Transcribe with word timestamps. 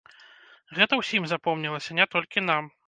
Гэта 0.77 0.93
ўсім 1.01 1.23
запомнілася, 1.35 1.91
не 2.01 2.05
толькі 2.17 2.49
нам. 2.53 2.77